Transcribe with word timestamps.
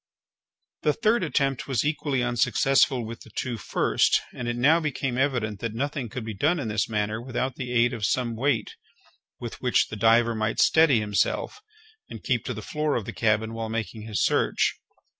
The 0.81 0.93
third 0.93 1.23
attempt 1.23 1.67
was 1.67 1.85
equally 1.85 2.23
unsuccessful 2.23 3.05
with 3.05 3.21
the 3.21 3.29
two 3.29 3.59
first, 3.59 4.19
and 4.33 4.47
it 4.47 4.55
now 4.55 4.79
became 4.79 5.15
evident 5.15 5.59
that 5.59 5.75
nothing 5.75 6.09
could 6.09 6.25
be 6.25 6.33
done 6.33 6.59
in 6.59 6.69
this 6.69 6.89
manner 6.89 7.21
without 7.21 7.53
the 7.53 7.71
aid 7.71 7.93
of 7.93 8.03
some 8.07 8.35
weight 8.35 8.75
with 9.39 9.61
which 9.61 9.89
the 9.89 9.95
diver 9.95 10.33
might 10.33 10.59
steady 10.59 10.99
himself, 10.99 11.61
and 12.09 12.23
keep 12.23 12.43
to 12.45 12.53
the 12.55 12.63
floor 12.63 12.95
of 12.95 13.05
the 13.05 13.13
cabin 13.13 13.53
while 13.53 13.69
making 13.69 14.01
his 14.01 14.23
search. 14.25 14.79